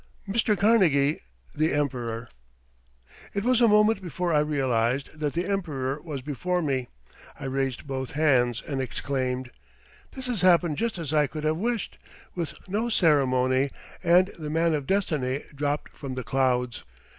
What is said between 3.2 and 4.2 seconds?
It was a moment